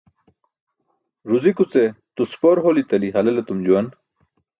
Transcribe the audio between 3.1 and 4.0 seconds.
halel etum juwan.